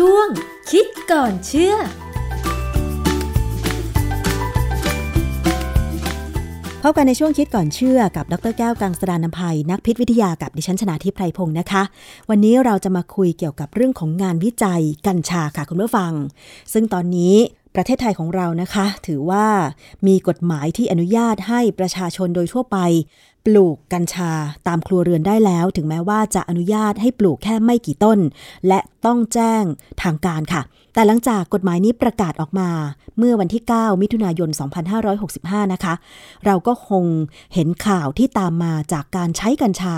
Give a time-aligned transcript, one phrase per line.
[0.00, 0.28] ช่วง
[0.70, 1.74] คิดก่อนเชื่อ
[6.82, 11.82] พบกันในช่วงคิดก่อนเชื่อกับดรแก้วกังสดานนภัย นักพิษวิทยากับดิฉันชนาทิพไพรพงศ์นะคะ
[12.30, 16.12] วันนี้เราจะมาคุยเกี่ยวกับเรื่องของงานวิจัยกัญชาค่ะคุณผู้ฟัง
[16.72, 17.34] ซึ่งตอนนี้
[17.74, 19.46] ประเทศไทยของเรานะคะ ถือว่า
[20.06, 22.78] มีกฎหมายที่อนุญาตให้ประชาชนโดยทั่วไป
[23.46, 24.32] ปลูกกัญชา
[24.66, 28.18] ตามครัวเรือนได้แล้ว ถึงแม้ว่าจะอนุญาตให้ปลูกแค่ไม่กี่ต้น
[28.68, 29.62] และต้องแจ้ง
[30.02, 30.62] ทางการค่ะ
[30.94, 32.70] แต่หลังจากกฎหมายนี้ประกาศออกมา
[33.18, 34.50] เมื่อวันที่ 9 มิถุนายน
[35.10, 35.94] 2565 นะคะ
[36.44, 37.04] เราก็คง
[37.54, 39.96] เห็นข่าวที่ตามมาจากการใช้กัญชา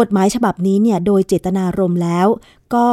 [0.00, 2.28] กฎหมายฉบับนี้เนี่ยโดยเจตนารมณ์แล้ว
[2.74, 2.88] ก็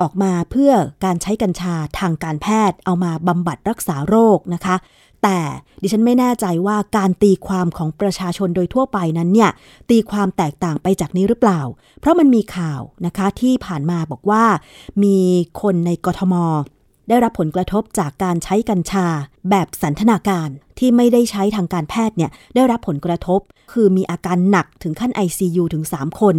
[0.00, 0.72] ออกมาเพื่อ
[1.04, 4.76] การใช้กัญชาทางการแพทย์เอามาบำบัดรักษาโรคนะคะ
[5.22, 5.38] แต่
[5.82, 9.50] ดิฉันไม่แน่ใจว่าการตีความของประชาชนโดยทั่วไปนั้นเนี่ย
[9.90, 11.60] ตีความแตกต่างไปจากนี้หรือเปล่า
[12.00, 14.44] เพราะมันมีข่าวนะคะที่ผ่านมาบอกว่า
[15.02, 15.18] มี
[15.60, 16.34] คนในกทม
[17.10, 19.06] ได้รับผลกระทบจากการใช้กัญชา
[19.50, 23.40] แบบสันทนาการที่ไม่ได้ใช้ทางการแพทย์เนี่ยได้รับผลกระทบ
[23.72, 26.36] คือมีอาการหนักถึงขั้น ICU ถึง 3 คน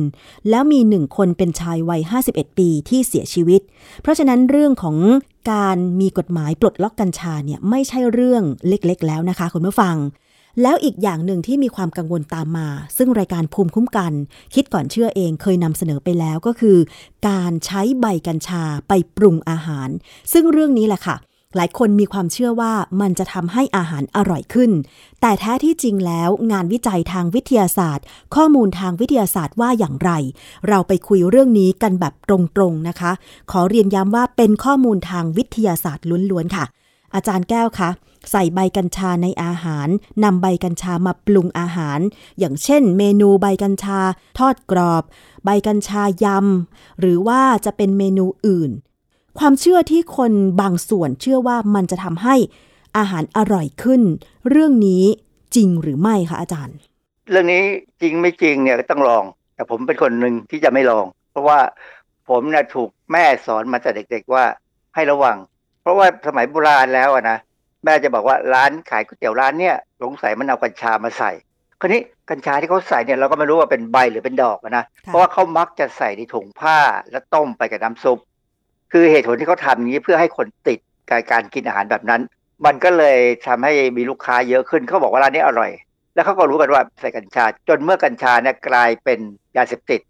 [0.49, 3.61] แล้วมี 1 คนเป็นชายวัย 51 ปีที่เสียชีวิต
[4.02, 4.97] เพราะฉะนั้นเรื่องของ
[5.52, 9.95] การมีกฎหมายปลดล็อกกัญชาเนี่ยไม่ใช่เรื่องเล็กๆ แล้วนะคะคุณผู้ฟัง
[10.61, 14.13] แล้วอีกอย่างหนึ่งที่มีความกังวลตามมา ซึ่งรายการภูมิคุ้มกัน
[14.53, 16.77] คิดก่อนเชื่อเองเคยนำเสนอไปแล้วก็คือ
[17.27, 19.89] การใช้ใบกัญชาไปปรุงอาหาร
[20.33, 21.17] ซึ่งเรื่องนี้แหละค่ะ
[21.55, 24.71] หลายคนมีความเชื่อว่ามันจะทำให้อาหารอร่อยขึ้น
[25.21, 28.05] แต่แท้ที่จริงแล้วงานวิจัยทางวิทยาศาสตร์
[28.36, 30.11] ข้อมูลทางวิทยาศาสตร์ว่าอย่างไร
[30.67, 33.11] เราไปคุยเรื่องนี้กันแบบตรงๆนะคะ
[33.52, 36.65] ขอเรียนย้ำว่าเป็นข้อมูลทางวิทยาศาสตร์ล้วนๆค่ะ
[37.15, 37.89] อาจารย์แก้วคะ
[38.31, 39.88] ใส่ใบกัญชาในอาหาร
[40.23, 42.00] นำใบกัญชามาปรุงอาหาร
[42.39, 44.00] อย่างเช่น เมนูใบกัญชา
[44.39, 45.03] ทอดกรอบ
[45.45, 48.72] ใบกัญชายำ หรือว่าจะเป็นเมนูอื่น
[49.39, 52.36] ความเชื่อที่คนบางส่วนเชื่อว่ามันจะทำให้
[52.98, 54.02] อาหารอร่อยขึ้น
[54.49, 55.03] เรื่องนี้
[55.55, 56.76] จริงหรือไม่คะอาจารย์
[57.30, 57.64] เรื่องนี้
[58.02, 59.23] จริงไม่จริงเนี่ยก็ต้องลอง
[59.55, 61.59] แต่ผมเป็นคนหนึ่งที่จะไม่ลอง เพราะว่า
[62.30, 64.43] ผมเนะถูกแม่สอนมาแต่เด็ก ๆว่า
[64.95, 65.38] ให้ระวัง
[65.82, 67.38] เพราะว่าสมัยโบราณแล้วอะนะ
[67.83, 71.31] แม่จะบอกว่าร้านขายก๋วยเตี๋ยวร้านเนี่ยสงสัยมันเอากัญชามาใส่
[71.80, 76.77] คราวนี้กัญชาที่เขาใส่เนี่ยเราก็ไม่รู้ว่าเป็นใบหรือเป็นดอกอะนะค่ะเพราะว่าเขามักจะใส่ในถุงผ้า
[77.11, 78.20] แล้วต้มไปกับน้ำซุป
[78.91, 82.21] คือเหตุผลที่เขาทำอย่างนี้เพื่อให้คนติดกับการกินอาหารแบบนั้น
[82.65, 85.71] มันก็เลยทำให้มีลูกค้าเยอะขึ้นเขาบอกว่าร้านนี้อร่อย
[86.14, 89.20] แล้วเขาก็รู้กันว่าใส่กัญชา จนเมื่อกัญชาเนี่ยกลายเป็น
[89.58, 90.02] ยาเสพติด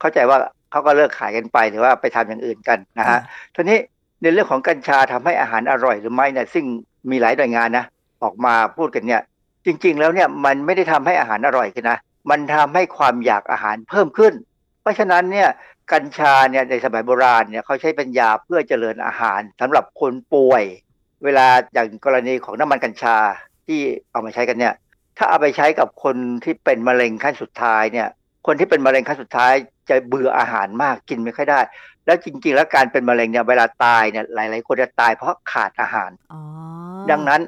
[0.00, 0.38] เข้าใจว่า
[0.70, 3.18] เขาก็เลิกขายกันไปหรือว่าไปทำอย่างอื่นกันนะฮะ
[3.54, 3.78] ทีนี้
[4.22, 6.64] ในเรื่องของกัญชาทำให้อาหารอร่อยหรือไม่เนี่ยซึ่ง
[7.10, 7.84] มีหลายหน่วยงานนะ
[8.22, 9.22] ออกมาพูดกันเนี่ย
[9.66, 11.98] จริง ๆ แล้วเนี่ยมันไม่ได้ทำให้อาหารอร่อยขึ้นนะ
[12.30, 14.32] มันทำให้ความอยากอาหารเพิ่มขึ้น
[14.82, 15.48] เพราะฉะนั้นเนี่ย
[15.92, 20.64] กัญชาเนี่ยในสมัยโบราณเนี่ยเขาใช้เป็นยาเพื่อเจริญอาหารสำหรับคนป่วย
[21.24, 23.16] เวลาอย่างกรณีของน้ำมันกัญชา
[23.66, 24.74] ที่เอามาใช้กันเนี่ย
[25.18, 28.08] ถ้าเอาไปใช้กับคนที่เป็นมะเร็งขั้นสุดท้ายเนี่ย
[28.46, 29.52] คนที่เป็นมะเร็งขั้นสุดท้าย
[29.88, 31.60] จะเบื่ออาหารมากกินไม่ค่อยได้
[32.06, 36.40] แล้วจริง ๆ แล้วการเป็นมะเร็งเนี่ยเวลาตายเนี่ยหลาย ๆ คนจะตายเพราะขาดอาหารอ๋อ
[37.10, 37.42] ดังนั้น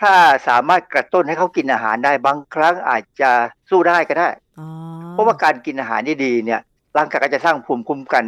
[0.00, 0.14] ถ้า
[0.48, 3.30] สามารถกระตุ้นให้เขากินอาหารได้บางครั้งอาจจะ
[3.70, 4.28] สู้ได้ก็ได้
[4.60, 4.68] อ๋อ
[5.10, 6.60] เพราะว่าการกินอาหารที่ดีเนี่ย
[6.96, 8.24] ร่างกายก็จะสร้างภูมิคุ้มกัน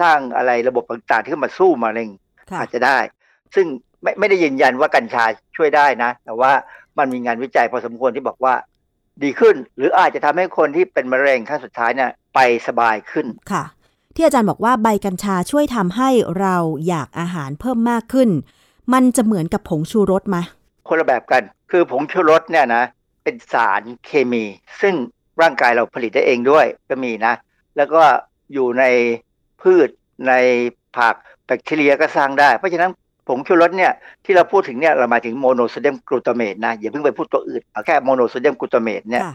[0.00, 2.08] สร้างอะไรระบบต่างๆที่เข้ามาสู้มะเร็ง
[2.50, 2.98] ค่ะอาจจะได้
[3.54, 3.66] ซึ่ง
[4.02, 5.24] ไม่ไม่ได้ยืนยันว่ากัญชา
[5.56, 6.52] ช่วยได้นะ แต่ว่า
[6.98, 8.54] มันมีงานวิจัยพอสมควรที่บอกว่า
[9.22, 13.64] ดีขึ้น หรืออาจจะทำให้คนที่เป็นมะเร็งขั้นสุดท้ายเนี่ยไปสบายขึ้นค่ะ
[14.14, 16.10] ที่อาจารย์บอกว่าใบกัญชาช่วยทำให้
[16.40, 16.56] เรา
[16.88, 18.30] อยากอาหารเพิ่มมากขึ้น
[18.92, 20.36] มันจะเหมือนกับผงชูรสไหม
[20.88, 22.84] คนละแบบกัน คือผงชูรสเนี่ยนะ
[23.24, 24.44] เป็นสารเคมี
[24.80, 24.94] ซึ่ง
[25.42, 27.34] ร่างกายเราผลิตได้เองด้วยก็มีนะ
[27.76, 28.02] แล้วก็
[28.52, 28.84] อยู่ใน
[29.62, 29.88] พืช
[30.28, 30.32] ใน
[30.96, 31.14] ผัก
[31.46, 32.90] แบคทีเรียก็สร้างได้ เพราะฉะนั้น
[33.28, 33.92] ผงชูรสเนี่ย
[34.24, 39.34] ที่เราพูดถึงเนี่ยเราหมายถึงโมโนโซเดียมกลูตาเมตนะอย่าเพิ่งไปพูดตัวอื่นเอาแค่โมโนโซเดียมกลูตาเมตเนี่ยค่ะ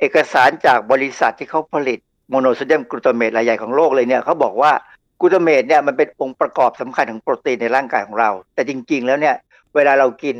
[0.00, 1.98] เอกสารจากบริษัทที่เขาผลิต
[2.30, 4.72] โมโนโซเดียมกลูตาเมตรายใหญ่ของโลกเลยเนี่ยเขาบอกว่า
[5.20, 9.34] กลูตาเมตเนี่ยมันเป็นองค์ประกอบสำคัญของโปรตีนในร่างกายของเรา แต่จริง ๆ แล้วเนี่ย
[9.74, 10.36] เวลาเรากิน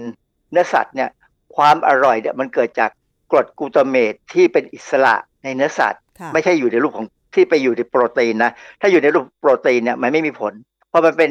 [0.51, 1.09] เนื้อสัตว์เนี่ย
[1.57, 2.91] ความอร่อยเนี่ยมันเกิดจาก
[3.31, 5.15] กรดกลูตาเมตที่เป็นอิสระ
[5.45, 10.53] ในเนื้อสัตว์ค่ะไม่ใช่อยู่ในรูปของที่ไปอยู่ในโปรตีนนะถ้าอยู่ในรูปโปรตีนเนี่ยมันไม่มีผล
[10.89, 11.31] เพราะมันเป็น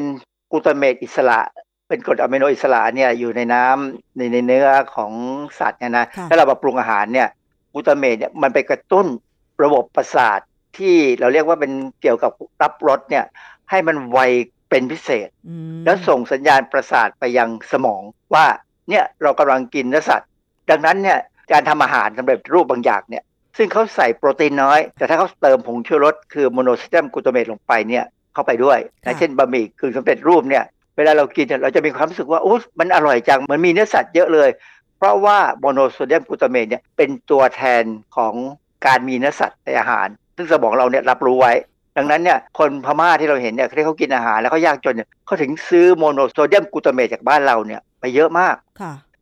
[0.52, 1.40] กลูตาเมตอิสระ
[1.88, 5.12] เป็นกรดอะมิโนอิสระเนี่ยอยู่ในน้ำในในเนื้อของ
[5.60, 7.28] สัตว์เนี่ยนะค่ะถ้าเรามาปรุงอาหารเนี่ย
[7.74, 9.08] กลูตาเมตเนี่ยมันไปกระตุ้น
[9.64, 10.40] ระบบประสาท
[10.77, 12.31] ที่เราเรียกว่าเป็นเกี่ยวกับ
[12.62, 13.25] รับรสเนี่ย
[13.69, 14.19] ให้มันไว
[14.69, 18.01] เป็นพิเศษอืมแล้วส่งสัญญาณประสาทไปยังสมอง
[18.33, 18.45] ว่า
[18.89, 20.30] เนี่ยเรากำลังกินเนื้อสัตว์
[20.69, 21.19] ดังนั้นเนี่ย
[21.51, 23.24] การทำอาหารสำเร็จรูปบางอย่างเนี่ย
[23.57, 30.63] ซึ่งเขาใส่โปรตีนน้อย แต่ถ้าเขาเติมผงชูรสคือโมโนโซเดียมกลูตาเมตลงไปเนี่ยเข้าไปด้วยนะเช่นบะหมี่กึ่งสำเร็จรูปเนี่ย
[30.98, 34.50] เวลาเรากินเราจะมีความรู้สึกว่าโอ้มันอร่อยจังมันมีเนื้อสัตว์เยอะเลย
[34.98, 37.83] เพราะว่าโมโนโซเดียมกลูตาเมตเนี่ยเป็นตัวแทน
[38.16, 38.33] ของ
[38.86, 41.54] การมีเนื้อสัตว์ในอาหาร ซึ่งสมองเราเนี่ยรับรู้ไว้
[41.98, 48.56] ดังนั้นเนี่ยคนพม่าที่เราเห็นเนี่ยที่เขากินอาหารแล้วเขายากจนเนี่ยเขาถึงซื้อโมโนโซเดียมกลูตาเมตจากบ้านเราเนี่ยไปเยอะมาก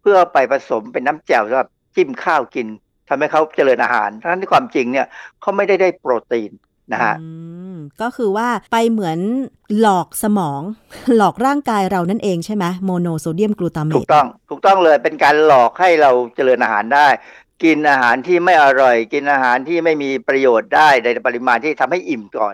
[0.01, 2.67] เพื่อไปผสมเป็นน้ำแจ่วสำหรับจิ้มข้าวกิน
[3.09, 5.07] ทำให้เขาเจริญอาหารทั้งที่ความจริงเนี่ย
[5.41, 6.51] เขาไม่ได้ได้โปรตีน
[6.93, 7.15] นะฮะ
[8.01, 9.19] ก็คือว่าไปเหมือน
[9.79, 10.61] หลอกสมอง
[11.15, 17.07] หลอกร่างกายเรานั่นเองใช่ไหมโมโนโซเดียมกลูตาเมตถูกต้อง ถูกต้องเลยเป็นการหลอกให้เราเจริญอาหารได้
[17.63, 22.53] กินอาหารที่ไม่อร่อย กินอาหารที่ไม่มีประโยชน์ได้ในปริมาณที่ทำให้อิ่มก่อน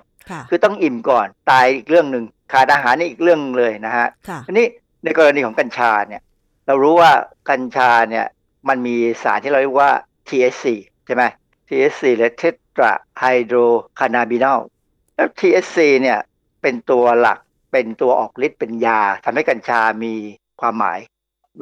[0.50, 4.07] คือต้องอิ่มก่อนตายอีกเรื่องหนึ่งขาดอาหารนี่อีกเรื่องเลยนะฮะ
[4.45, 4.67] ทีนี้
[5.03, 6.21] ในกรณีของกัญชาเนี่ย
[6.67, 7.11] เรารู้ว่า
[7.50, 8.25] กัญชาเนี่ย
[8.69, 9.91] มันมีสารที่เราเรียกว่า
[10.27, 10.65] THC
[11.06, 11.23] ใช่ไหม
[11.67, 12.44] THC หรือเท
[12.75, 13.57] ตราไฮโดร
[14.00, 14.59] คานาบินอล
[15.15, 16.19] แล้ว THC เนี่ย
[16.61, 17.39] เป็นตัวหลัก
[17.71, 20.13] เป็นตัวออกฤทธิ์เป็นยาทำให้กัญชามี
[20.61, 21.00] ความหมาย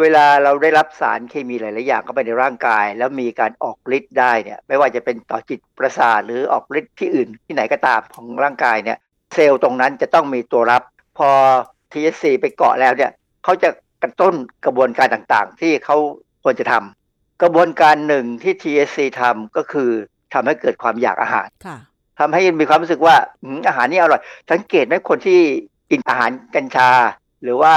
[0.02, 8.98] เวลาเราได้รับสารเคมีหลาย ๆ อย่างเข้าไปในร่างกาย แล้วมีการออกฤทธิ์ได้เนี่ยไม่ว่าจะเป็นต่อจิตประสาทหรือออกฤทธิ์ที่อื่นที่ไหนก็ตามของร่างกายเนี่ย
[9.34, 10.84] เซลล์ตรงนั้นจะต้องมีตัวรับ
[11.18, 11.30] พอ
[11.92, 13.12] THC ไปเกาะแล้วเนี่ย
[13.44, 13.70] เขาจะ
[14.04, 14.36] กระตุ้น
[14.66, 15.98] กระบวนการต่าง ๆ ที่เขา
[16.44, 19.90] ควรจะทำกระบวนการหนึ่งที่ THC ทำก็คือ
[20.34, 21.48] ทำให้เกิดความอยากอาหาร
[22.20, 23.16] ทำให้มีความรู้สึกว่า
[23.68, 24.22] อาหารนี่อร่อย
[24.52, 25.40] สังเกตไหมคนที่
[25.92, 26.90] กินอาหารกัญชา
[27.44, 27.74] หรือว่า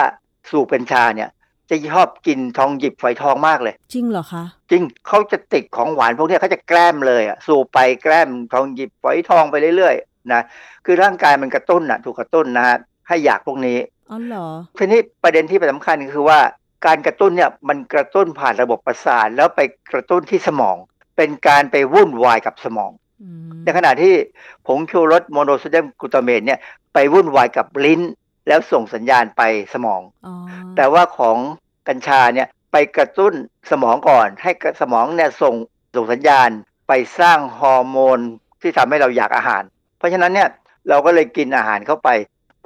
[0.50, 1.28] สูบกัญชาเนี่ย
[1.70, 10.42] จะชอบกินทองหยิบฝอยทองมากเลย จริงเหรอคะ จริงเขาจะติดของหวานพวกนี้เขาจะแกล้มเลยอะสูบไปแกล้มทองหยิบฝอยทองไปเรื่อยๆนะ
[10.84, 12.76] คือร่างกายมันกระตุ้นอะถูกกระตุ้นนะฮะ
[13.08, 13.78] ให้อยากพวกนี้
[14.10, 14.46] อ๋อเหรอ
[14.78, 16.40] ทีนี้ประเด็นที่สำคัญคือว่า
[16.86, 19.60] การกระตุ้นเนี่ยมันกระตุ้นผ่านระบบประสาทแล้วไป
[19.92, 20.76] กระตุ้นที่สมอง
[21.16, 22.92] เป็นการไปวุ่นวายกับสมอง
[23.64, 24.14] ในขณะที่
[24.66, 26.58] ผงชูรสโมโนโซเดียมกลูตาเมตเนี่ย
[26.94, 28.00] ไปวุ่นวายกับลิ้น
[28.48, 29.42] แล้วส่งสัญญาณไป
[29.74, 30.28] สมองอ
[30.76, 31.36] แต่ว่าของ
[31.88, 33.34] กัญชาเนี่ยไปกระตุ้น
[33.70, 34.50] สมองก่อน ให้
[34.80, 35.54] สมองเนี่ยส่ง
[35.96, 36.50] ส่งสัญญาณ
[36.88, 38.18] ไปสร้างฮอร์โมน
[38.60, 39.62] ที่ทำให้เราอยากอาหาร
[39.98, 40.48] เพราะฉะนั้นเนี่ย
[40.88, 42.08] เราก็เลยกินอาหารเข้าไป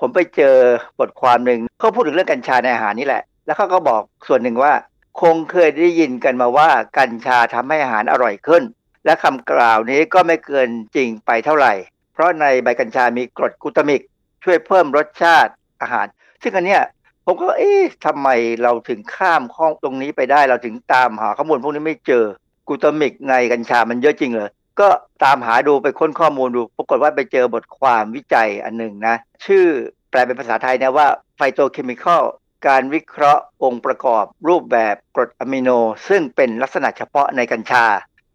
[0.00, 0.56] ผมไปเจอ
[0.98, 4.72] บทความหนึ่งเขาพูดถึงเรื่องกัญชาในอาหารนี่แหละ แล้วเขาก็บอกส่วนหนึ่งว่า
[5.20, 6.68] คงเคยได้ยินกันมาว่า
[6.98, 8.62] กัญชาทำให้อาหารอร่อยขึ้น
[9.04, 11.72] และคำกล่าวนี้ก็ไม่เกินจริงไปเท่าไหร่
[12.12, 14.00] เพราะในใบกัญชามีกรดกูตามิก
[14.44, 15.52] ช่วยเพิ่มรสชาติ
[15.82, 16.06] อาหาร
[16.42, 16.82] ซึ่งอันเนี้ย
[17.26, 18.28] ผมก็เอ๊ะทำไม
[18.62, 22.24] เราถึงข้ามข้องตรงนี้ไปได้เราถึงตามหาข้อมูลพวกนี้ไม่เจอ
[22.68, 24.50] กูตามิกในกัญชามันเยอะจริงเหรอ
[24.80, 24.88] ก็
[25.24, 29.64] ตามหาดูไปค้นข้อมูลดู ปรากฏว่าไปเจอบทความวิจัยอันหนึ่งนะ ชื่อ
[30.10, 31.06] แปลเป็นภาษาไทยนะว่า
[31.36, 32.22] ไฟโตเคมีคอล
[32.66, 35.70] การวิเคราะห์องค์ประกอบรูปแบบกรดอะมิโน
[36.08, 37.84] ซึ่งเป็นลักษณะเฉพาะในกัญชา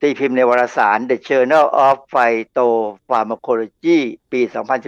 [0.01, 3.99] ตีพิมพ์ในวารสาร The Journal of Phytopharmacology
[4.31, 4.41] ปี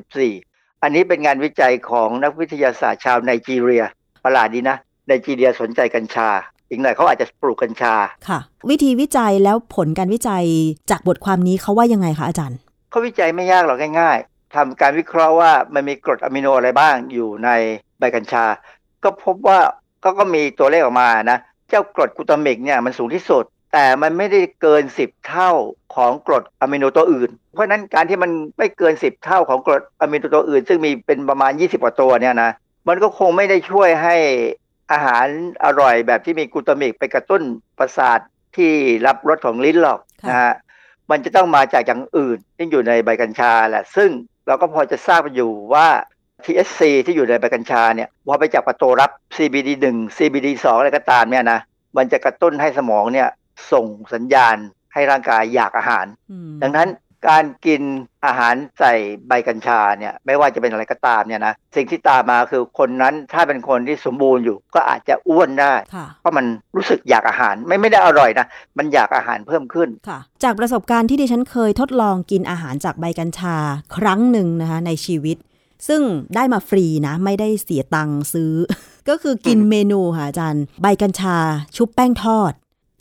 [0.07, 0.50] 2014
[0.83, 3.83] อันนี้เป็นงานวิจัยของนักวิทยาศาสตร์ชาวไนจีเรีย
[4.23, 6.29] ประหลาดดีนะไนจีเรียสนใจกัญชา
[6.69, 7.93] อีกหน่อยเขาอาจจะปลูกกัญชา
[8.27, 8.39] ค่ะ
[8.69, 10.45] วิธีวิจัยแล้วผลการวิจัย
[10.91, 12.57] จากบทความนี้เขาว่ายังไงคะอาจารย์
[12.89, 17.49] เขาวิจัยไม่ยากหรอกง่าย ๆทำการวิเคราะห์ว่ามันมีกรดอะมิโนอะไรบ้างอยู่ใน
[17.99, 18.45] ใบกัญชา
[19.03, 19.59] ก็พบว่า
[20.03, 21.37] ก็ก็มีตัวเลขออกมานะ
[21.69, 25.51] เจ้ากรดกูตามิกเนี่ยมันสูงที่สุด แต่มันไม่ได้เกิน 10 เท่า
[25.95, 32.51] ของกรดอะมิโนตัวอื่น เพราะนั้นการที่มันไม่เกิน 10 เท่าของกรดอะมิโนตัวอื่น ซึ่งมีเป็นประมาณ 20 กว่าตัวเนี่ยนะ
[32.87, 34.15] มันก็คงไม่ได้ช่วยให้
[34.91, 35.25] อาหาร
[35.65, 37.41] อร่อยแบบที่มีกลูตามิกไปกระตุ้น
[37.79, 38.19] ประสาท
[38.55, 38.71] ที่
[39.07, 39.99] รับรสของลิ้นหรอก
[40.29, 40.53] นะฮะ
[41.11, 44.09] มันจะต้องมาจากอย่างอื่นที่อยู่ในใบกัญชาแหละ ซึ่ง
[44.47, 45.87] เราก็พอจะทราบอยู่ว่า
[46.43, 51.59] THC ที่อยู่ในใบกัญชาเนี่ยพอไปจับประตูรับ CBD1 CBD2 อะไรก็ตามเนี่ยนะ
[51.97, 53.29] มันจะกระตุ้นให้สมองเนี่ย
[53.71, 54.57] ส่งสัญญาณ
[54.93, 56.05] ให้ร่างกายอยากอาหาร
[56.63, 56.89] ดังนั้น
[57.29, 57.81] การกิน
[58.25, 58.93] อาหารใส่
[59.27, 65.73] ใบกัญชาเนี่ยไม่ว่าจะเป็นอะไรก็ตามเนี่ยนะสิ่งที่ตามมาคือคนนั้นถ้าเป็นคนที่สมบูรณ์อยู่ก็อาจจะอ้วนได้
[66.19, 68.45] เพราะมันรู้สึกอยากอาหารไม่ไม่ได้อร่อยนะ
[68.77, 73.55] มันอยากอาหารเพิ่มขึ้นค่ะจากประสบการณ์ที่ดิฉันเคยทดลองกินอาหารจากใบกัญชา
[73.95, 75.37] ครั้งหนึ่งนะคะในชีวิต
[75.87, 76.01] ซึ่ง
[76.35, 78.53] ได้มาฟรีนะไม่ได้เสียตังค์ซื้อ
[79.09, 81.37] ก็คือกินเมนูค่ะอาจารย์ ใบกัญชา
[81.75, 82.53] ชุบแป้งทอด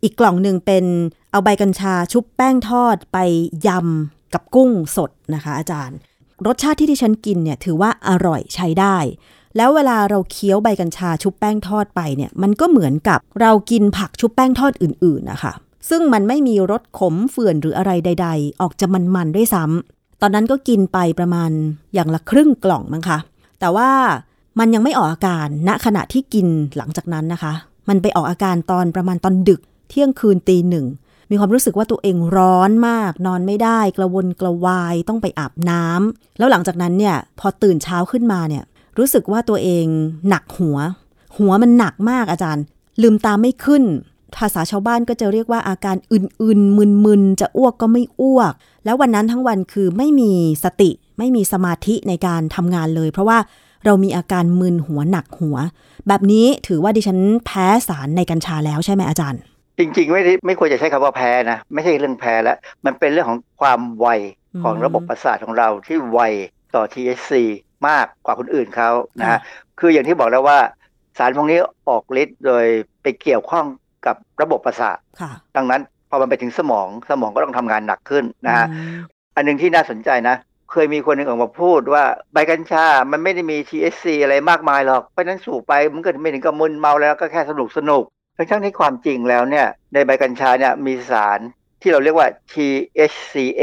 [0.03, 0.85] อีกกล่องหนึ่งเป็น
[1.31, 3.19] เอาใบกัญชาชุบแป้งทอดไป
[3.67, 5.99] ยำกับกุ้งสดนะคะ อาจารย์
[6.47, 8.97] รสชาติที่ที่ฉันกินเนี่ยถือว่าอร่อยใช้ได้
[9.57, 15.53] แล้วเวลาเราเคี้ยวใบกัญชาชุบแป้งทอดไปเนี่ยมันก็เหมือนกับเรากินผักชุบแป้งทอดอื่นๆนะคะ
[15.91, 21.51] ซึ่งมันไม่มีรสขมเฝื่อนหรืออะไรใด ๆ ออกจะมันๆด้วยซ้ำตอนนั้นก็กินไปประมาณ
[21.95, 23.19] อย่างละครึ่งกล่องมั้งคะ
[23.61, 23.91] แต่ว่า
[24.59, 27.53] มันยังไม่ออกอาการณขณะที่กินหลังจากนั้นนะคะ
[27.89, 30.87] มันไปออกอาการตอนประมาณตอนดึก เที่ยงคืนตีหนึ่ง
[31.31, 38.65] มีความรู้สึกว่าตัวเองร้อนมาก นอนไม่ได้ กระวนกระวายต้องไปอาบน้ำแล้วหลังจากนั้นเนี่ยพอตื่นเช้าขึ้นมาเนี่ย
[38.99, 39.87] รู้สึกว่าตัวเอง
[40.29, 40.79] หนักหัว
[41.39, 42.65] หัวมันหนักมากอาจารย์
[43.03, 43.85] ลืมตาไม่ขึ้น
[44.37, 48.53] ภาษาชาวบ้านก็จะเรียกว่าอาการอื่นๆมึนๆจะอ้วกก็ไม่อ้วก
[48.85, 50.33] แล้ววันนั้นทั้งวันคือไม่มี
[50.65, 53.39] สติ ไม่มีสมาธิในการทำงานเลย เพราะว่า
[53.85, 55.57] เรามีอาการมึนหัวหนักหัว
[56.09, 59.41] แบบนี้ถือว่าดิฉันแพ้สารในกัญชาแล้วใช่ไหมอาจารย์
[59.81, 64.07] จริงๆ ไม่ได้ไม่ควรจะใช้คำว่าแพ้นะ ไม่ใช่เรื่องแพ้แล้ว มันเป็นเรื่องของความไว
[64.63, 66.21] ของระบบประสาทของเราที่ไว
[66.75, 67.33] ต่อ THC
[67.89, 69.39] มากกว่าคนอื่นเขานะฮะ
[69.81, 70.59] คืออย่างที่บอกแล้วว่า
[71.19, 71.59] สารพวกนี้
[71.89, 72.65] ออกฤทธิ์โดย
[73.03, 73.67] ไปเกี่ยวข้อง
[74.07, 74.99] กับระบบประสาท
[75.57, 78.67] ดังนั้นพอมันไปถึงสมองสมองก็ต้องทำงานหนักขึ้นนะฮะ
[79.37, 80.37] อันหนึ่งที่น่าสนใจนะ
[80.71, 88.05] เคยมีคนหนึ่งออกมาพูดว่าใบกัญชา มันไม่ได้มี THC อะไรมากมายหรอก เพราะนั้นสูบไปมันก็ไม่ถึงกับมึนเมาแล้วก็แค่สนุกสนุก
[88.51, 91.41] ทั้งที่ความจริงแล้วเนี่ยในใบกัญชาเนี่ยมีสาร
[91.81, 93.63] ที่เราเรียกว่า THCA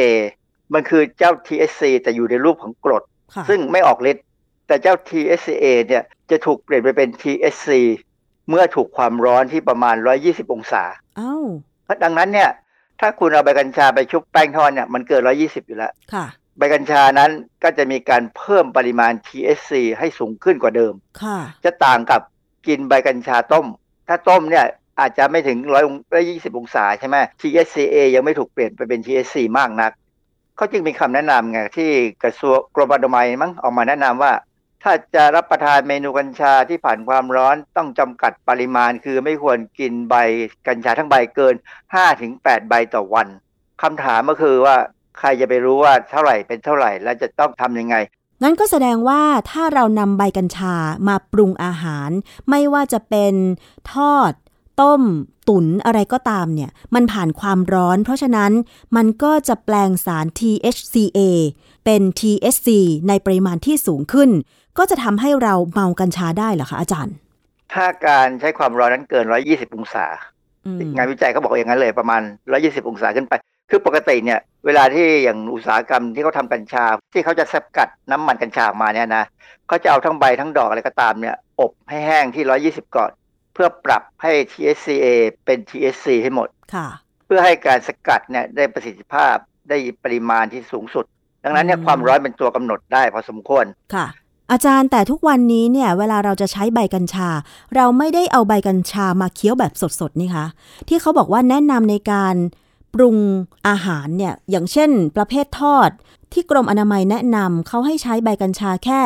[0.74, 3.04] มันคือเจ้า THC แต่อยู่ในรูปของกรด
[3.50, 4.26] ซึ่งไม่ออกฤทธิ์
[4.68, 7.70] แต่เจ้า THCA เนี่ยจะถูกเปลี่ยนไปเป็น THC
[8.50, 10.84] เมื่อถูกความร้อนที่ประมาณ 120 องศา
[11.20, 11.46] อ้าว
[11.84, 12.50] เพราะดังนั้นเนี่ย
[13.00, 16.26] ถ้าคุณเอาใบกัญชาไปชุบแป้งทอดเนี่ยมันเกิน 120 อยู่แล้วค่ะ
[16.58, 17.32] ใบกัญชานั้น
[17.64, 22.22] ก็จะมีการเพิ่มปริมาณ THC ให้สูงขึ้นกว่าเดิม ค่ะ จะต่างกับ
[22.68, 23.66] กินใบกัญชาต้ม
[24.08, 24.66] ถ้าต้มเนี่ย
[25.00, 29.92] อาจจะไม่ถึงร้อยร้อยยี่สิบองศาใช่ไหม THCA ยังไม่ถูกเปลี่ยนไปเป็น THC มากนัก
[30.58, 31.92] เขาจึงมีคำแนะนำไงที่
[32.24, 34.34] กระทรวงกรมอนามัยมั้งออกมาแนะนำว่า
[34.84, 40.16] ถ้าจะรับประทานเมนูกัญชาที่ผ่านความร้อนต้องจำกัดปริมาณ คือไม่ควรกินใบ
[40.68, 41.56] กัญชาทั้งใบเกิน
[42.12, 43.28] 5-8ใบต่อวัน
[43.84, 44.76] คำถามก็คือว่า
[45.20, 47.96] ใครจะไปรู้ว่าเท่าไหร่เป็นเท่าไหร่ แล้วจะต้องทำยังไง
[48.44, 50.76] งั้นก็แสดงว่าถ้าเรานำใบกัญชา
[51.08, 52.10] มาปรุงอาหาร
[52.50, 53.34] ไม่ว่าจะเป็น
[53.94, 54.32] ทอด
[54.82, 55.02] ต้ม
[55.48, 58.52] ตุนอะไรก็ตามเนี่ย มันผ่านความร้อน เพราะฉะนั้น
[58.96, 61.20] มันก็จะแปลงสาร THCA
[61.86, 62.70] เป็น THC
[63.08, 64.30] ในปริมาณที่สูงขึ้น
[64.78, 67.16] ก็จะทำให้เราเมากัญชาได้เหรอคะอาจารย์
[67.74, 70.06] ถ้าการใช้ความร้อนนั้นเกิน 120 องศา
[70.96, 72.22] งานวิจัยเขาบอกอย่างนั้นเลยประมาณ
[72.56, 73.34] 120 องศาขึ้นไป
[73.70, 79.26] คือปกติเนี่ย เวลาที่อย่างอุตสาหกรรมที่เขาทากัญชา ที่เขาจะสกัดน้ำมันกัญชาออกมาเนี่ยนะ
[79.68, 82.44] เขาจะเอาทั้งใบทั้งดอกอะไรก็ตามเนี่ยอบให้แห้งที่
[82.84, 83.12] 120ก่อน
[83.58, 85.06] พื่อปรับให้ THCA
[85.46, 86.48] เป็น THC ให้หมด
[87.26, 89.36] เพื่อให้การสกัดเนี่ยได้ประสิทธิภาพ
[89.70, 91.06] ได้ปริมาณที่สูงสุด
[91.44, 94.08] ดังนั้นเนี่ยความร้อนเป็นตัวกำหนดได้พอสมควรค่ะ
[94.52, 97.30] อาจารย์แต่ทุกวันนี้เนี่ยเวลาเราจะใช้ใบกัญชา
[97.76, 100.46] เราไม่ได้เอาใบกัญชามาเคี้ยวแบบสดๆนี่คะ
[100.88, 102.36] ที่เขาบอกว่าแนะนำในการ
[102.94, 103.18] ปรุง
[103.68, 105.90] อาหารเนี่ยอย่างเช่น ประเภททอด
[106.34, 109.00] ที่กรมอนามัยแนะนำเขาให้ใช้ใบกัญชาแค่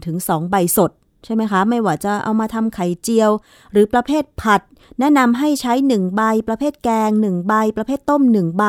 [0.00, 0.90] 1-2 ใบสด
[1.24, 3.30] ใช่ไหมคะ ไม่ว่าจะเอามาทำไข่เจียว
[3.72, 4.62] หรือประเภทผัด
[5.00, 8.64] แนะนำให้ใช้ 1 ใบ ประเภทแกง 1 ใบ ประเภทต้ม 1 ใบ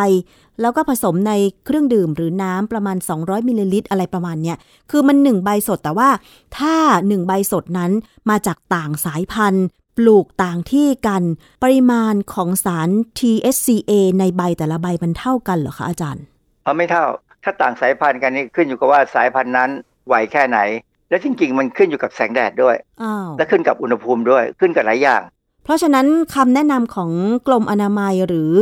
[0.62, 1.34] แล้วก็ผสมใน
[1.66, 4.58] เครื่องดื่มหรือน้ำประมาณ 200มิลลิลิตรอะไรประมาณเนี้ย
[4.92, 6.10] คือมัน 1 ใบสดแต่ว่า
[6.58, 7.92] ถ้า 1 ใบสดนั้น
[8.30, 9.66] มาจากต่างสายพันธุ์
[9.98, 11.24] ปลูกต่างที่กัน
[11.64, 16.24] ปริมาณของสาร THCA ในใบแต่ละใบมันเท่ากันเหรอคะอาจารย์
[16.64, 17.06] เพราะไม่เท่า
[17.44, 19.70] ถ้าต่างสายพันธุ์กันนี่ขึ้นอยู่กับว่าสายพันธุ์นั้น
[20.08, 20.60] ไหวแค่ไหน
[21.10, 22.76] แล้วจริงๆ มันขึ้นอยู่กับแสงแดดด้วย
[23.38, 25.22] และขึ้นกับอุณหภูมิด้วยขึ้นกับหลายอย่าง
[25.64, 27.12] เพราะฉะนั้นคำแนะนำของ
[27.48, 28.54] กรมอนามัยหรือ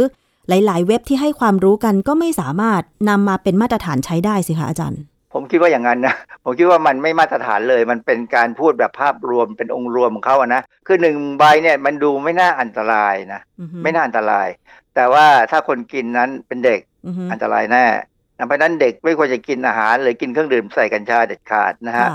[0.50, 5.02] หลาย ๆ เว็บที่ให้ความรู้กันก็ไม่สามารถนำมาเป็นมาตรฐานใช้ได้สิคะอาจารย์
[5.34, 13.42] ผมคิดว่าอย่างนั้นนะ ผมคิดว่ามันไม่มาตรฐานเลย มันเป็นการพูดแบบภาพรวมเป็นองค์รวมของเขาอะนะ คือหนึ่งใบเนี่ยมันดูไม่น่าอันตรายนะ
[13.84, 14.48] ไม่น่าอันตราย
[14.96, 16.80] แต่ว่าถ้าคนกินนั้นเป็นเด็ก
[17.32, 17.86] อันตรายแน่
[18.48, 22.08] เพราะนั้นเด็กไม่ควรจะกินอาหารหรือกินเครื่องดื่มใส่กัญชาเด็ดขาดนะฮะ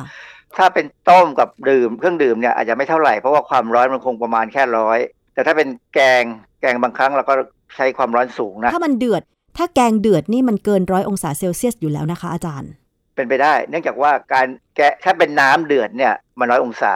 [0.57, 4.99] ถ้าเป็นต้มกับดื่มเครื่องดื่มเนี่ยอาจจะไม่เท่าไหร่เพราะว่าความร้อนมันคงประมาณแค่ร้อย
[5.35, 6.25] แต่ถ้าเป็นแกง
[6.61, 7.35] แกงบางครั้งเราก็
[7.77, 9.23] ใช้ความร้อนสูงนะ ถ้ามันเดือด
[9.57, 12.71] ถ้าแกงเดือดนี่มันเกินร้อยองศาเซลเซียสอยู่แล้วนะคะอาจารย์
[13.19, 14.47] เป็นไปได้ เนื่องจากว่าการ
[14.77, 16.95] แกะถ้าเป็นน้ำเดือดเนี่ยมันร้อยองศา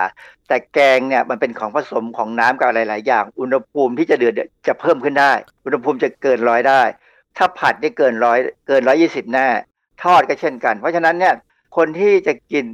[0.49, 4.35] แต่แกงเนี่ยมันเป็นของผสมของน้ำกับหลาย ๆ อย่าง อุณหภูมิที่จะเดือด
[4.69, 5.33] จะเพิ่มขึ้นได้
[5.65, 6.83] อุณหภูมิจะเกินร้อยได้
[7.37, 8.39] ถ้าผัดได้เกินร้อย
[8.69, 9.49] เกินร้อยยี่สิบแน่
[10.03, 11.35] ทอดก็เช่นกัน เพราะฉะนั้นเนี่ย
[11.77, 12.67] คนที่จะกิน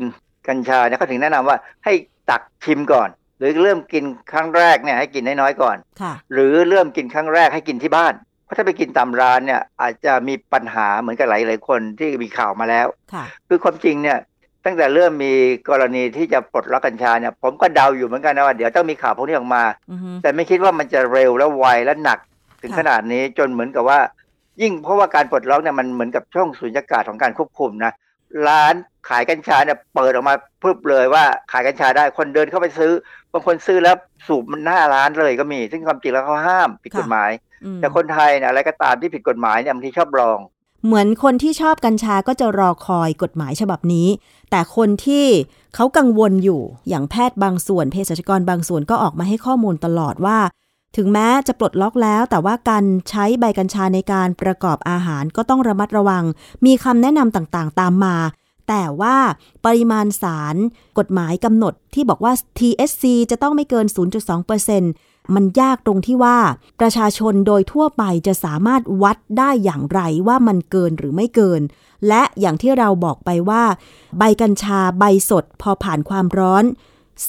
[0.49, 1.93] กัญชาเนี่ยเขาถึงแนะนำว่าให้
[2.31, 5.77] ตักชิมก่อน หรือเริ่มกินครั้งแรกเนี่ยให้กินน้อยๆก่อน
[6.33, 8.15] หรือเริ่มกินครั้งแรกให้กินที่บ้าน
[8.49, 12.87] เพราะถ้าไปกินตามร้านเนี่ยอาจจะมีปัญหาเหมือนกับหลายๆคนที่มีข่าวมาแล้ว
[13.49, 14.19] คือความจริงเนี่ย
[14.65, 15.33] ตั้งแต่เริ่มมี
[15.71, 19.63] กรณีที่จะปลดล็อกกัญชาเนี่ยผมก็เดาอยู่เหมือนกันนะว่าเดี๋ยวต้องมีข่าวพวกนี้ออกมา
[20.23, 22.19] แต่ไม่คิดว่ามันจะเร็วและไวและหนัก
[22.63, 24.01] ถึงขนาดนี้จนเหมือนกับว่า
[24.63, 27.93] ยิ่งเพราะว่าการปลดล็อกเนี่ยมันเหมือนกับช่องสุญญากาศของการควบคุมนะ
[28.49, 28.75] ร้าน
[29.09, 32.93] ขายกัญชาเนี่ยเปิดออกมาพึบเลยว่าขายกัญชาได้คนเดินเข้าไปซื้อ
[33.33, 37.31] บางคนซื้อแล้วสูบมันหน้าร้านเลยก็มี ซึ่งความจริงแล้วเขาห้ามผิดกฎหมาย
[37.81, 40.39] แต่คนไทยเนี่ยอะไรก็ตามที่ผิดกฎหมายเนี่ยบางทีชอบลอง
[40.87, 44.09] เหมือนคนที่ชอบกัญชาก็จะรอคอยกฎหมายฉบับนี้
[44.51, 45.27] แต่คนที่
[45.75, 50.39] เขากังวลอยู่อย่างแพทย์บางส่วนเภสัชกรบางส่วนก็ออกมาให้ข้อมูลตลอดว่า
[50.97, 56.25] ถึงแม้จะปลดล็อกแล้ว แต่ว่าการใช้ใบกัญชาในการประกอบอาหารก็ต้องระมัดระวัง
[56.67, 58.17] มีคำแนะนำต่างๆ ตามมา
[58.69, 59.17] แต่ว่า
[59.65, 60.57] ปริมาณสาร
[60.99, 63.87] กฎหมายกำหนดที่บอกว่า THC จะต้องไม่เกิน
[64.57, 66.39] 0.2% มันยากตรงที่ว่า
[66.81, 71.61] ประชาชนโดยทั่วไปจะสามารถวัดได้อย่างไรว่ามันเกินหรือไม่เกิน
[72.09, 73.63] และอย่างที่เราบอกไปว่า
[74.19, 76.65] ใบกัญชาใบสดพอผ่านความร้อน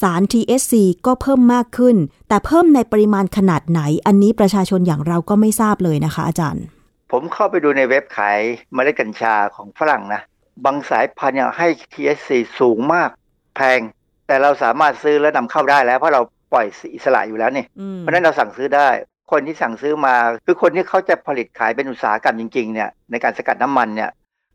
[0.00, 0.74] สาร THC
[1.06, 1.96] ก็เพิ่มมากขึ้น
[2.28, 6.64] แต่เพิ่มในปริมาณขนาดไหน อันนี้ประชาชนอย่างเราก็ไม่ทราบเลยนะคะ อาจารย์
[7.12, 8.40] ผมเข้าไปดูในเว็บขาย
[8.74, 10.20] เมล็ดกัญชาของฝรั่งนะ
[10.64, 12.30] บางสายพันธุ์เนี่ยให้ THC
[12.60, 13.08] สูงมาก
[13.56, 13.80] แพง
[14.26, 17.64] แต่เราสามารถซื้อและนำเข้าได้แล้ว เพราะเรา ปล่อยอิสระอยู่แล้วนี่
[17.98, 18.88] เพราะฉะนั้นเราสั่งซื้อได้
[19.32, 20.14] คนที่สั่งซื้อมา
[20.46, 24.10] คือคนที่เขาจะผลิตขายเป็นอุตสาหกรรมจริงๆเนี่ยในการสกัดน้ำมันเนี่ย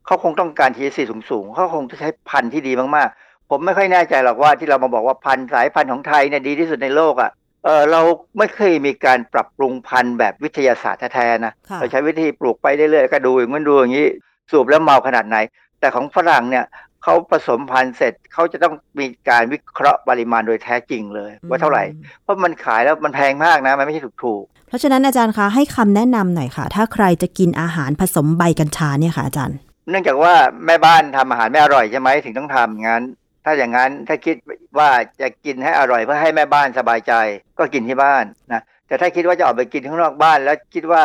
[0.05, 0.99] เขาคงต้องการ THC
[1.29, 7.31] สูงๆเขาคงจะใช้พันธุ์ที่ดีมากๆ ผมไม่ค่อยแน่ใจหรอกว่าที่เรามาบอกว่าพันธุ์สายพันธุ์ของไทยเนี่ยดีที่สุดในโลกอะ่ะ
[7.65, 8.01] เออเรา
[8.37, 14.07] ไม่เคยมีการปรับปรุงพันธุ์แบบวิทยาศาสตร์แท้ๆนะค่ะเราใช้วิธีปลูกไปเรื่อยๆก็ดูอย่างนั้นดูอย่างนี้
[14.51, 15.37] สูบแล้วเมาขนาดไหน
[15.79, 16.65] แต่ของฝรั่งเนี่ย
[17.07, 21.83] เขาผสมพันธุ์เสร็จเขาจะต้องมีการวิเคราะห์ปริมาณโดยแท้จริงเลย ว่าเท่าไหร่
[22.24, 30.33] เพราะมันขายแล้วมันแพงมากนะ มันไม่ใช่ถูกเพราะฉะนั้นอาจารย์คะให้คำแนะนำหน่อยค่ะ ถ้าใครจะกินอาหารผสมใบกัญชาเนี่ยค่ะอาจารย์ๆเนื่องจากว่า
[30.65, 33.03] แม่บ้านทำอาหารไม่อร่อยใช่ไหมถึงต้องทำงั้น
[33.45, 34.35] ถ้าอย่างนั้นถ้าคิด
[34.79, 34.89] ว่า
[35.21, 37.13] จะกินให้อร่อยเพื่อให้แม่บ้านสบายใจ
[37.57, 41.03] ก็กินที่บ้านนะแต่ถ้าคิดว่าจะออกไปกินข้างนอกบ้าน แล้วคิดว่า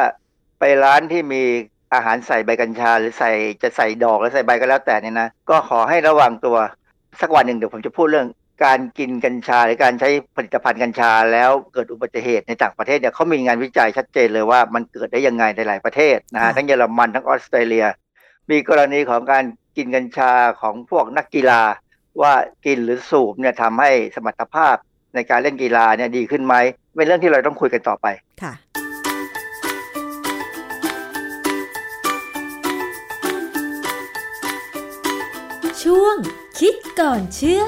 [0.61, 1.43] ไปร้านที่มี
[1.95, 3.31] อาหารใส่ใบกัญชา หรือใส่
[3.63, 6.57] จะใส่ดอกหรือใส่ใบก็แล้วแต่เนี่ยนะก็ขอให้ระวังตัว
[7.21, 8.29] สักวันหนึ่งเดี๋ยวผมจะพูดเรื่อง
[8.65, 17.87] การกินกัญชาหรือการใช้ผลิตภัณฑ์กัญชา แล้วเกิดอุบัติเหตุในต่างประเทศเนี่ยเขามีงานวิจัยชัดเจนเลยว่ามันเกิดได้ยังไงในหลายประเทศนะฮะค่ะทั้งเยอรมันทั้งออสเตรเลีย
[18.51, 19.45] มีกรณีของการ
[19.77, 21.63] กินกัญชาของพวกนักกีฬา
[22.23, 22.33] ว่า
[22.67, 24.77] กินหรือสูบเนี่ยทำให้สมรรถภาพ
[25.15, 26.55] ในการเล่นกีฬาเนี่ยดีขึ้นไหม
[26.97, 28.07] เป็นเรื่องที่เราต้องคุยกันต่อไป
[28.43, 28.53] ค่ะ
[36.03, 36.21] ช่วง
[36.61, 37.63] คิดก่อนเชื่อ